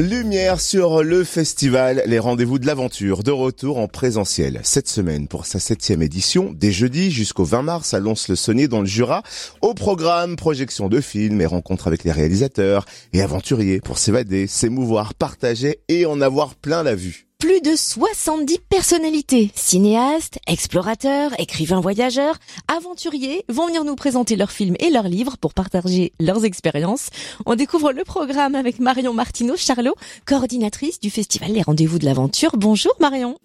Lumière 0.00 0.60
sur 0.60 1.04
le 1.04 1.22
festival 1.22 2.02
Les 2.06 2.18
Rendez-vous 2.18 2.58
de 2.58 2.66
l'Aventure, 2.66 3.22
de 3.22 3.30
retour 3.30 3.78
en 3.78 3.86
présentiel 3.86 4.58
cette 4.64 4.88
semaine 4.88 5.28
pour 5.28 5.46
sa 5.46 5.60
septième 5.60 6.02
édition, 6.02 6.52
dès 6.52 6.72
jeudi 6.72 7.12
jusqu'au 7.12 7.44
20 7.44 7.62
mars 7.62 7.94
à 7.94 8.00
Lons-le-Saunier 8.00 8.66
dans 8.66 8.80
le 8.80 8.86
Jura. 8.86 9.22
Au 9.62 9.72
programme, 9.72 10.34
projection 10.34 10.88
de 10.88 11.00
films 11.00 11.40
et 11.40 11.46
rencontres 11.46 11.86
avec 11.86 12.02
les 12.02 12.10
réalisateurs 12.10 12.86
et 13.12 13.22
aventuriers 13.22 13.80
pour 13.80 13.98
s'évader, 13.98 14.48
s'émouvoir, 14.48 15.14
partager 15.14 15.78
et 15.86 16.06
en 16.06 16.20
avoir 16.20 16.56
plein 16.56 16.82
la 16.82 16.96
vue 16.96 17.28
plus 17.44 17.60
de 17.60 17.76
70 17.76 18.58
personnalités, 18.70 19.50
cinéastes, 19.54 20.38
explorateurs, 20.46 21.38
écrivains 21.38 21.80
voyageurs, 21.80 22.38
aventuriers 22.68 23.44
vont 23.50 23.66
venir 23.66 23.84
nous 23.84 23.96
présenter 23.96 24.34
leurs 24.34 24.50
films 24.50 24.76
et 24.80 24.88
leurs 24.88 25.08
livres 25.08 25.36
pour 25.36 25.52
partager 25.52 26.14
leurs 26.18 26.46
expériences. 26.46 27.10
On 27.44 27.54
découvre 27.54 27.92
le 27.92 28.02
programme 28.02 28.54
avec 28.54 28.78
Marion 28.78 29.12
Martineau 29.12 29.56
Charlot, 29.56 29.94
coordinatrice 30.24 31.00
du 31.00 31.10
festival 31.10 31.52
Les 31.52 31.60
Rendez-vous 31.60 31.98
de 31.98 32.06
l'Aventure. 32.06 32.56
Bonjour 32.56 32.94
Marion. 32.98 33.36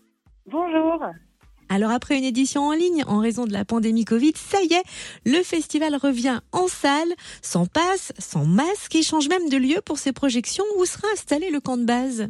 Bonjour. 0.46 1.04
Alors 1.68 1.92
après 1.92 2.18
une 2.18 2.24
édition 2.24 2.68
en 2.68 2.72
ligne 2.72 3.04
en 3.06 3.20
raison 3.20 3.46
de 3.46 3.52
la 3.52 3.66
pandémie 3.66 4.06
Covid, 4.06 4.32
ça 4.36 4.62
y 4.62 4.76
est, 4.76 4.84
le 5.26 5.44
festival 5.44 5.98
revient 5.98 6.40
en 6.54 6.70
salle, 6.70 7.14
sans 7.42 7.66
passe, 7.66 8.14
sans 8.18 8.46
masque 8.46 8.96
et 8.96 9.04
change 9.04 9.28
même 9.28 9.50
de 9.50 9.58
lieu 9.58 9.82
pour 9.84 9.98
ses 9.98 10.14
projections. 10.14 10.64
Où 10.78 10.86
sera 10.86 11.08
installé 11.14 11.50
le 11.50 11.60
camp 11.60 11.76
de 11.76 11.84
base 11.84 12.30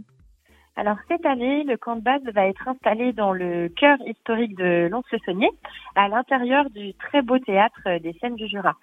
alors 0.80 0.96
cette 1.10 1.26
année, 1.26 1.66
le 1.66 1.76
camp 1.76 1.98
de 1.98 2.02
base 2.02 2.22
va 2.34 2.46
être 2.46 2.66
installé 2.66 3.12
dans 3.12 3.34
le 3.34 3.68
cœur 3.68 3.98
historique 4.08 4.56
de 4.56 4.88
Lons-le-Saunier, 4.90 5.50
à 5.96 6.08
l'intérieur 6.08 6.70
du 6.70 6.94
très 6.94 7.22
beau 7.22 7.38
théâtre 7.38 8.00
des 8.02 8.14
Scènes 8.14 8.38
du 8.38 8.48
Jura. 8.48 8.76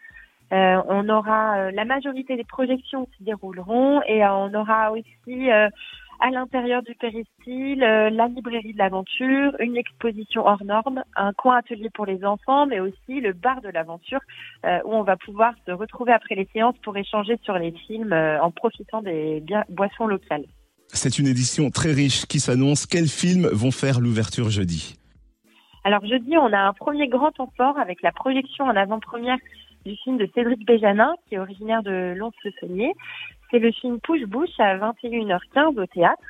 Euh, 0.53 0.83
on 0.89 1.09
aura 1.09 1.57
euh, 1.57 1.71
la 1.71 1.87
majorité 1.87 2.37
des 2.37 2.45
projections 2.45 3.07
qui 3.17 3.25
dérouleront 3.25 4.03
et 4.03 4.23
euh, 4.23 4.31
on 4.31 4.53
aura 4.53 4.93
aussi 4.93 5.51
à 5.51 6.31
l'intérieur 6.31 6.83
du 6.83 6.95
péristyle 6.97 7.81
la 7.81 8.29
librairie 8.29 8.75
de 8.75 8.79
l'aventure, 8.79 9.57
une 9.59 9.79
exposition 9.79 10.47
hors 10.47 10.65
norme, 10.65 11.03
un 11.17 11.33
coin 11.33 11.57
atelier 11.57 11.89
pour 11.89 12.05
les 12.05 12.27
enfants, 12.27 12.67
mais 12.67 12.79
aussi 12.79 13.23
le 13.23 13.33
bar 13.33 13.63
de 13.63 13.71
l'aventure 13.71 14.21
où 14.65 14.95
on 14.95 15.03
va 15.03 15.17
pouvoir 15.17 15.55
se 15.67 15.73
retrouver 15.73 16.13
après 16.13 16.35
les 16.35 16.49
séances 16.53 16.79
pour 16.79 16.97
échanger 16.97 17.39
sur 17.43 17.59
les 17.59 17.73
films 17.73 18.13
en 18.13 18.51
profitant 18.51 19.01
des 19.03 19.43
boissons 19.69 20.07
locales. 20.07 20.45
C'est 20.93 21.19
une 21.19 21.27
édition 21.27 21.71
très 21.71 21.93
riche 21.93 22.27
qui 22.27 22.41
s'annonce. 22.41 22.87
Quels 22.87 23.09
films 23.09 23.49
vont 23.53 23.71
faire 23.71 24.01
l'ouverture 24.01 24.51
jeudi? 24.51 24.97
Alors 25.85 26.05
jeudi, 26.05 26.37
on 26.37 26.53
a 26.53 26.59
un 26.59 26.73
premier 26.73 27.07
grand 27.07 27.31
temps 27.31 27.53
fort 27.57 27.79
avec 27.79 28.03
la 28.03 28.13
projection 28.13 28.65
en 28.65 28.75
avant-première 28.75 29.39
du 29.85 29.95
film 29.97 30.17
de 30.17 30.29
Cédric 30.35 30.67
Béjanin, 30.67 31.15
qui 31.29 31.37
est 31.37 31.39
originaire 31.39 31.83
de 31.83 32.15
Lons-le-Saunier. 32.17 32.93
C'est 33.51 33.61
le 33.61 33.71
film 33.71 34.01
Push-Bouche 34.01 34.59
à 34.59 34.77
21h15 34.79 35.81
au 35.81 35.87
théâtre. 35.87 36.23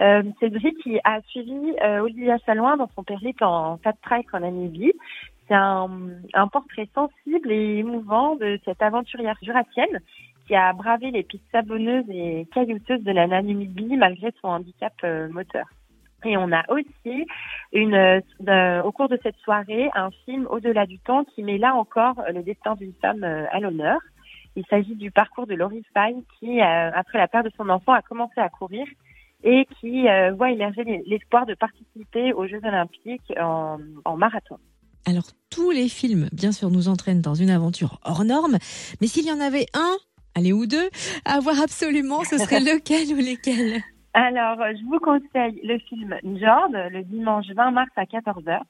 Euh, 0.00 0.22
Cédric 0.40 0.76
qui 0.82 0.98
a 1.04 1.20
suivi 1.28 1.74
euh, 1.82 2.00
Olivia 2.00 2.38
Salouin 2.46 2.76
dans 2.76 2.90
son 2.96 3.04
périple 3.04 3.44
en 3.44 3.76
fat 3.78 3.92
track 4.02 4.26
en 4.32 4.40
Namibie. 4.40 4.94
C'est 5.46 5.54
un, 5.54 5.90
un, 6.32 6.48
portrait 6.48 6.88
sensible 6.94 7.52
et 7.52 7.78
émouvant 7.78 8.34
de 8.36 8.58
cette 8.64 8.80
aventurière 8.82 9.36
jurassienne 9.42 10.00
qui 10.46 10.54
a 10.54 10.72
bravé 10.72 11.10
les 11.10 11.22
pistes 11.22 11.44
sabonneuses 11.52 12.08
et 12.08 12.46
caillouteuses 12.52 13.02
de 13.02 13.12
la 13.12 13.26
Namibie 13.26 13.96
malgré 13.96 14.32
son 14.40 14.48
handicap 14.48 14.92
euh, 15.04 15.28
moteur. 15.28 15.66
Et 16.24 16.36
on 16.36 16.52
a 16.52 16.62
aussi 16.70 17.26
une, 17.72 17.94
euh, 17.94 18.82
au 18.82 18.92
cours 18.92 19.08
de 19.08 19.18
cette 19.22 19.36
soirée 19.38 19.90
un 19.94 20.10
film 20.24 20.46
Au-delà 20.48 20.86
du 20.86 20.98
temps 20.98 21.24
qui 21.24 21.42
met 21.42 21.58
là 21.58 21.74
encore 21.74 22.22
le 22.32 22.42
destin 22.42 22.74
d'une 22.76 22.94
femme 22.94 23.24
euh, 23.24 23.44
à 23.50 23.60
l'honneur. 23.60 24.00
Il 24.56 24.64
s'agit 24.70 24.94
du 24.94 25.10
parcours 25.10 25.46
de 25.46 25.54
Laurie 25.54 25.84
Fine 25.96 26.22
qui, 26.38 26.60
après 26.60 27.18
la 27.18 27.26
perte 27.26 27.46
de 27.46 27.52
son 27.56 27.68
enfant, 27.68 27.92
a 27.92 28.02
commencé 28.02 28.40
à 28.40 28.48
courir 28.48 28.86
et 29.42 29.66
qui 29.80 30.06
voit 30.36 30.52
émerger 30.52 30.84
l'espoir 31.06 31.44
de 31.44 31.54
participer 31.54 32.32
aux 32.32 32.46
Jeux 32.46 32.60
olympiques 32.62 33.32
en, 33.36 33.78
en 34.04 34.16
marathon. 34.16 34.58
Alors 35.06 35.24
tous 35.50 35.72
les 35.72 35.88
films, 35.88 36.28
bien 36.32 36.52
sûr, 36.52 36.70
nous 36.70 36.88
entraînent 36.88 37.20
dans 37.20 37.34
une 37.34 37.50
aventure 37.50 37.98
hors 38.04 38.24
norme, 38.24 38.58
mais 39.00 39.08
s'il 39.08 39.26
y 39.26 39.32
en 39.32 39.40
avait 39.40 39.66
un 39.74 39.96
allez, 40.34 40.52
ou 40.52 40.66
deux, 40.66 40.88
à 41.24 41.40
voir 41.40 41.60
absolument, 41.62 42.24
ce 42.24 42.38
serait 42.38 42.60
lequel 42.72 43.14
ou 43.14 43.18
lesquels 43.18 43.82
Alors, 44.14 44.58
je 44.58 44.84
vous 44.84 44.98
conseille 44.98 45.60
le 45.64 45.78
film 45.78 46.16
Njord, 46.22 46.68
le 46.72 47.02
dimanche 47.02 47.46
20 47.54 47.70
mars 47.70 47.90
à 47.96 48.04
14h. 48.04 48.60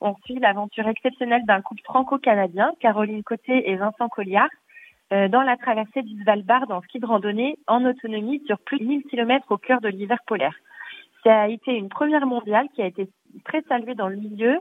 On 0.00 0.14
suit 0.24 0.38
l'aventure 0.38 0.88
exceptionnelle 0.88 1.44
d'un 1.44 1.60
couple 1.60 1.82
franco-canadien, 1.84 2.72
Caroline 2.80 3.22
Côté 3.22 3.70
et 3.70 3.76
Vincent 3.76 4.08
Colliard, 4.08 4.48
euh, 5.12 5.28
dans 5.28 5.42
la 5.42 5.56
traversée 5.56 6.02
du 6.02 6.22
Svalbard 6.22 6.70
en 6.70 6.80
ski 6.82 7.00
de 7.00 7.06
randonnée 7.06 7.58
en 7.66 7.84
autonomie 7.84 8.42
sur 8.46 8.58
plus 8.60 8.78
de 8.78 8.84
1000 8.84 9.02
km 9.04 9.44
au 9.50 9.58
cœur 9.58 9.80
de 9.80 9.88
l'hiver 9.88 10.18
polaire. 10.26 10.54
Ça 11.24 11.42
a 11.42 11.48
été 11.48 11.72
une 11.72 11.88
première 11.88 12.26
mondiale 12.26 12.68
qui 12.74 12.80
a 12.80 12.86
été 12.86 13.08
très 13.44 13.60
saluée 13.62 13.94
dans 13.94 14.08
le 14.08 14.16
milieu 14.16 14.58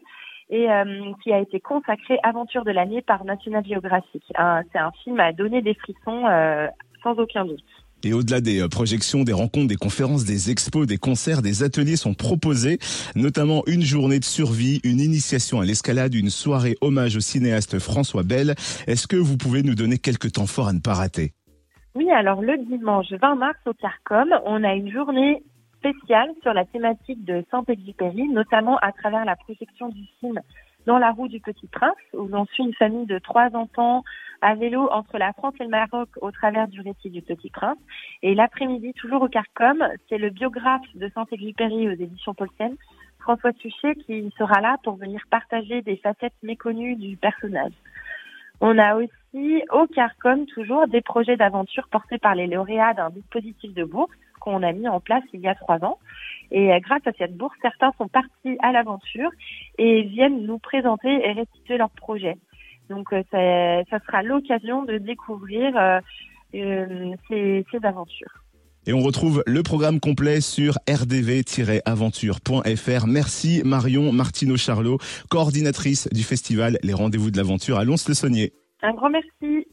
et 0.49 0.69
euh, 0.69 1.11
qui 1.23 1.31
a 1.31 1.39
été 1.39 1.59
consacré 1.59 2.17
Aventure 2.23 2.65
de 2.65 2.71
l'année 2.71 3.01
par 3.01 3.23
National 3.23 3.63
Geographic. 3.65 4.23
C'est 4.27 4.79
un 4.79 4.91
film 5.03 5.19
à 5.19 5.31
donner 5.31 5.61
des 5.61 5.75
frissons 5.75 6.25
euh, 6.27 6.67
sans 7.03 7.13
aucun 7.13 7.45
doute. 7.45 7.63
Et 8.03 8.13
au-delà 8.13 8.39
des 8.39 8.61
euh, 8.61 8.69
projections, 8.69 9.23
des 9.23 9.33
rencontres, 9.33 9.67
des 9.67 9.75
conférences, 9.75 10.23
des 10.23 10.51
expos, 10.51 10.87
des 10.87 10.97
concerts, 10.97 11.41
des 11.41 11.63
ateliers 11.63 11.97
sont 11.97 12.13
proposés, 12.13 12.79
notamment 13.15 13.63
une 13.67 13.81
journée 13.81 14.19
de 14.19 14.25
survie, 14.25 14.79
une 14.85 15.01
initiation 15.01 15.59
à 15.59 15.65
l'escalade, 15.65 16.13
une 16.15 16.29
soirée 16.29 16.77
hommage 16.79 17.17
au 17.17 17.19
cinéaste 17.19 17.79
François 17.79 18.23
Bell. 18.23 18.55
Est-ce 18.87 19.05
que 19.05 19.17
vous 19.17 19.35
pouvez 19.35 19.63
nous 19.63 19.75
donner 19.75 19.97
quelques 19.97 20.31
temps 20.31 20.47
forts 20.47 20.69
à 20.69 20.73
ne 20.73 20.79
pas 20.79 20.93
rater? 20.93 21.33
Oui, 21.95 22.09
alors 22.11 22.41
le 22.41 22.57
dimanche 22.65 23.11
20 23.11 23.35
mars 23.35 23.57
au 23.65 23.73
Carcom, 23.73 24.29
on 24.45 24.63
a 24.63 24.73
une 24.75 24.91
journée 24.91 25.43
spéciale 25.79 26.31
sur 26.41 26.53
la 26.53 26.65
thématique 26.65 27.23
de 27.25 27.43
Saint-Exupéry, 27.51 28.27
notamment 28.29 28.77
à 28.77 28.91
travers 28.91 29.25
la 29.25 29.35
projection 29.35 29.89
du 29.89 30.03
film 30.19 30.39
Dans 30.85 30.97
la 30.97 31.11
roue 31.11 31.27
du 31.27 31.39
Petit 31.39 31.67
Prince, 31.67 31.95
où 32.13 32.27
l'on 32.27 32.45
suit 32.47 32.63
une 32.63 32.73
famille 32.73 33.05
de 33.05 33.19
trois 33.19 33.49
enfants 33.55 34.03
à 34.41 34.55
vélo 34.55 34.89
entre 34.91 35.17
la 35.17 35.33
France 35.33 35.53
et 35.59 35.63
le 35.63 35.69
Maroc 35.69 36.09
au 36.21 36.31
travers 36.31 36.67
du 36.67 36.81
récit 36.81 37.09
du 37.09 37.21
Petit 37.21 37.49
Prince. 37.49 37.77
Et 38.21 38.35
l'après-midi, 38.35 38.93
toujours 38.93 39.21
au 39.21 39.27
Carcom, 39.27 39.83
c'est 40.07 40.17
le 40.17 40.29
biographe 40.29 40.85
de 40.95 41.09
Saint-Exupéry 41.13 41.87
aux 41.89 41.93
éditions 41.93 42.33
Paulsen, 42.33 42.75
François 43.19 43.53
Tuchet, 43.53 43.95
qui 43.95 44.31
sera 44.37 44.61
là 44.61 44.77
pour 44.83 44.95
venir 44.95 45.21
partager 45.29 45.81
des 45.81 45.97
facettes 45.97 46.41
méconnues 46.43 46.95
du 46.95 47.17
personnage. 47.17 47.73
On 48.61 48.77
a 48.77 48.95
aussi 48.95 49.63
au 49.71 49.87
CARCOM 49.87 50.45
toujours 50.47 50.87
des 50.87 51.01
projets 51.01 51.37
d'aventure 51.37 51.87
portés 51.89 52.17
par 52.17 52.35
les 52.35 52.47
lauréats 52.47 52.93
d'un 52.93 53.09
dispositif 53.09 53.73
de 53.73 53.85
bourse 53.85 54.11
qu'on 54.39 54.63
a 54.63 54.71
mis 54.71 54.87
en 54.87 54.99
place 54.99 55.23
il 55.33 55.41
y 55.41 55.47
a 55.47 55.55
trois 55.55 55.83
ans. 55.83 55.97
Et 56.51 56.71
euh, 56.71 56.79
grâce 56.79 57.05
à 57.05 57.11
cette 57.17 57.35
bourse, 57.37 57.55
certains 57.61 57.91
sont 57.97 58.07
partis 58.07 58.57
à 58.61 58.71
l'aventure 58.71 59.29
et 59.77 60.03
viennent 60.03 60.45
nous 60.45 60.59
présenter 60.59 61.09
et 61.09 61.31
restituer 61.31 61.77
leurs 61.77 61.91
projets. 61.91 62.37
Donc 62.89 63.13
euh, 63.13 63.23
ça, 63.31 63.83
ça 63.89 63.99
sera 64.05 64.23
l'occasion 64.23 64.83
de 64.83 64.97
découvrir 64.97 65.77
euh, 65.77 65.99
ces, 66.51 67.65
ces 67.71 67.85
aventures. 67.85 68.43
Et 68.87 68.93
on 68.93 69.01
retrouve 69.01 69.43
le 69.45 69.61
programme 69.61 69.99
complet 69.99 70.41
sur 70.41 70.79
rdv-aventure.fr. 70.89 73.07
Merci 73.07 73.61
Marion 73.63 74.11
Martineau 74.11 74.57
Charlot, 74.57 74.97
coordinatrice 75.29 76.09
du 76.11 76.23
festival 76.23 76.79
Les 76.81 76.93
Rendez-vous 76.93 77.29
de 77.29 77.37
l'Aventure 77.37 77.77
à 77.77 77.83
Lons-le-Saunier. 77.83 78.53
Un 78.81 78.93
grand 78.93 79.09
merci. 79.09 79.67